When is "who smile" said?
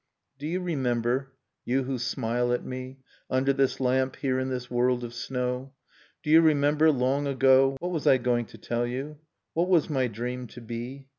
1.83-2.51